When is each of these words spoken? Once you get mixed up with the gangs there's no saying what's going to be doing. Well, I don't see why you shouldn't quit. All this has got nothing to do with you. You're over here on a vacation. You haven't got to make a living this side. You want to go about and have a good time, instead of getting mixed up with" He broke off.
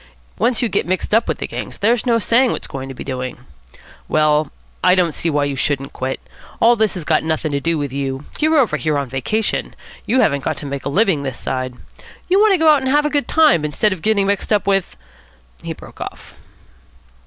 Once 0.39 0.63
you 0.63 0.67
get 0.67 0.87
mixed 0.87 1.13
up 1.13 1.27
with 1.27 1.37
the 1.37 1.45
gangs 1.45 1.77
there's 1.77 2.07
no 2.07 2.17
saying 2.17 2.51
what's 2.51 2.65
going 2.65 2.89
to 2.89 2.95
be 2.95 3.03
doing. 3.03 3.37
Well, 4.09 4.51
I 4.83 4.95
don't 4.95 5.11
see 5.13 5.29
why 5.29 5.43
you 5.45 5.55
shouldn't 5.55 5.93
quit. 5.93 6.19
All 6.59 6.75
this 6.75 6.95
has 6.95 7.03
got 7.03 7.21
nothing 7.23 7.51
to 7.51 7.59
do 7.59 7.77
with 7.77 7.93
you. 7.93 8.25
You're 8.39 8.57
over 8.57 8.77
here 8.77 8.97
on 8.97 9.03
a 9.05 9.11
vacation. 9.11 9.75
You 10.07 10.21
haven't 10.21 10.43
got 10.43 10.57
to 10.57 10.65
make 10.65 10.85
a 10.87 10.89
living 10.89 11.21
this 11.21 11.37
side. 11.37 11.75
You 12.27 12.39
want 12.39 12.51
to 12.53 12.57
go 12.57 12.65
about 12.65 12.81
and 12.81 12.89
have 12.89 13.05
a 13.05 13.11
good 13.11 13.27
time, 13.27 13.63
instead 13.63 13.93
of 13.93 14.01
getting 14.01 14.25
mixed 14.25 14.51
up 14.51 14.65
with" 14.65 14.97
He 15.61 15.73
broke 15.73 16.01
off. 16.01 16.33